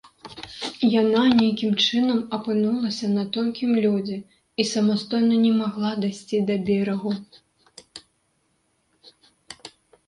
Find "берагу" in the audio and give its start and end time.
6.73-7.17